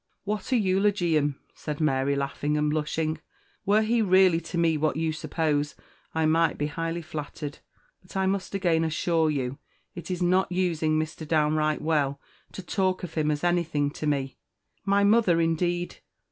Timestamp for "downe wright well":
11.27-12.19